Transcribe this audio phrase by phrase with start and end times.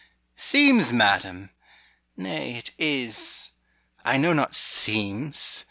[0.35, 1.51] Seems, madam!
[2.17, 3.51] nay, it is;
[4.03, 5.59] I know not seems.